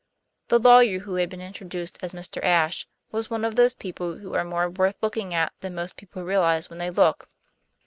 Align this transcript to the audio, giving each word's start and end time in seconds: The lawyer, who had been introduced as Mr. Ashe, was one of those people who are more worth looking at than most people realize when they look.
The 0.47 0.57
lawyer, 0.57 0.97
who 1.01 1.13
had 1.17 1.29
been 1.29 1.41
introduced 1.41 1.99
as 2.01 2.11
Mr. 2.11 2.43
Ashe, 2.43 2.87
was 3.11 3.29
one 3.29 3.45
of 3.45 3.55
those 3.55 3.75
people 3.75 4.17
who 4.17 4.33
are 4.33 4.43
more 4.43 4.67
worth 4.67 4.97
looking 5.03 5.31
at 5.35 5.53
than 5.59 5.75
most 5.75 5.95
people 5.95 6.23
realize 6.23 6.71
when 6.71 6.79
they 6.79 6.89
look. 6.89 7.29